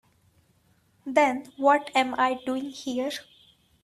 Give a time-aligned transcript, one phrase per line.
[1.05, 3.11] Then what am I doing here?